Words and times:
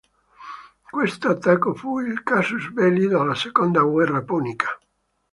Questo 0.89 1.29
attacco 1.29 1.75
fu 1.75 1.99
il 1.99 2.23
"casus 2.23 2.71
belli" 2.71 3.05
della 3.05 3.35
seconda 3.35 3.83
guerra 3.83 4.23
punica. 4.23 4.75